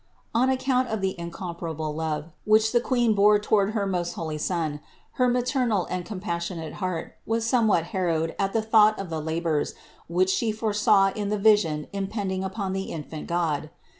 [0.33, 0.41] 611.
[0.41, 4.79] On account of the incomparable love, which the Queen bore toward her most holy Son,
[5.21, 9.75] her maternal and compassionate heart was somewhat harrowed at the thought of the labors
[10.07, 13.69] which She foresaw in the vision impending upon the infant God.